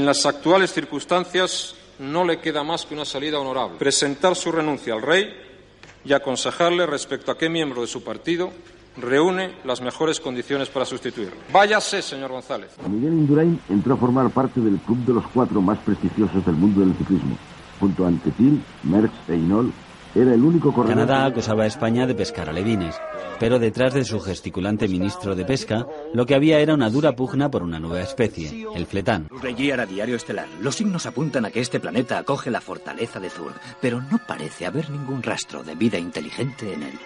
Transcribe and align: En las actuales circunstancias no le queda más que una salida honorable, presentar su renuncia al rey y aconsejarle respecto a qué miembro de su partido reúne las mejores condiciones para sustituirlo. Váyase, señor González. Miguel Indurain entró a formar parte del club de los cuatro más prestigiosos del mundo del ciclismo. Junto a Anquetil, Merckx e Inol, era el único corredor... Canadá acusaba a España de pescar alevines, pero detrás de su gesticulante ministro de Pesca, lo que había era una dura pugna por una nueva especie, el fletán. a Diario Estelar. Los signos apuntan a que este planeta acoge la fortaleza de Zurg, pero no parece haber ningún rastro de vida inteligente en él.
En 0.00 0.06
las 0.06 0.24
actuales 0.24 0.72
circunstancias 0.72 1.74
no 1.98 2.24
le 2.24 2.40
queda 2.40 2.64
más 2.64 2.86
que 2.86 2.94
una 2.94 3.04
salida 3.04 3.38
honorable, 3.38 3.76
presentar 3.78 4.34
su 4.34 4.50
renuncia 4.50 4.94
al 4.94 5.02
rey 5.02 5.30
y 6.06 6.14
aconsejarle 6.14 6.86
respecto 6.86 7.30
a 7.30 7.36
qué 7.36 7.50
miembro 7.50 7.82
de 7.82 7.86
su 7.86 8.02
partido 8.02 8.50
reúne 8.96 9.56
las 9.62 9.82
mejores 9.82 10.18
condiciones 10.18 10.70
para 10.70 10.86
sustituirlo. 10.86 11.36
Váyase, 11.52 12.00
señor 12.00 12.30
González. 12.30 12.70
Miguel 12.88 13.12
Indurain 13.12 13.60
entró 13.68 13.92
a 13.92 13.96
formar 13.98 14.30
parte 14.30 14.58
del 14.60 14.78
club 14.78 15.04
de 15.04 15.12
los 15.12 15.26
cuatro 15.34 15.60
más 15.60 15.78
prestigiosos 15.80 16.46
del 16.46 16.54
mundo 16.54 16.80
del 16.80 16.96
ciclismo. 16.96 17.36
Junto 17.78 18.06
a 18.06 18.08
Anquetil, 18.08 18.58
Merckx 18.84 19.28
e 19.28 19.34
Inol, 19.34 19.70
era 20.14 20.34
el 20.34 20.42
único 20.42 20.72
corredor... 20.72 21.06
Canadá 21.06 21.26
acusaba 21.26 21.64
a 21.64 21.66
España 21.66 22.06
de 22.06 22.14
pescar 22.14 22.48
alevines, 22.48 22.96
pero 23.38 23.58
detrás 23.58 23.94
de 23.94 24.04
su 24.04 24.20
gesticulante 24.20 24.88
ministro 24.88 25.34
de 25.34 25.44
Pesca, 25.44 25.86
lo 26.12 26.26
que 26.26 26.34
había 26.34 26.58
era 26.60 26.74
una 26.74 26.90
dura 26.90 27.14
pugna 27.16 27.50
por 27.50 27.62
una 27.62 27.78
nueva 27.78 28.02
especie, 28.02 28.66
el 28.74 28.86
fletán. 28.86 29.28
a 29.30 29.86
Diario 29.86 30.16
Estelar. 30.16 30.48
Los 30.60 30.76
signos 30.76 31.06
apuntan 31.06 31.44
a 31.44 31.50
que 31.50 31.60
este 31.60 31.80
planeta 31.80 32.18
acoge 32.18 32.50
la 32.50 32.60
fortaleza 32.60 33.20
de 33.20 33.30
Zurg, 33.30 33.54
pero 33.80 34.00
no 34.00 34.18
parece 34.26 34.66
haber 34.66 34.90
ningún 34.90 35.22
rastro 35.22 35.62
de 35.62 35.74
vida 35.74 35.98
inteligente 35.98 36.72
en 36.72 36.82
él. 36.82 36.98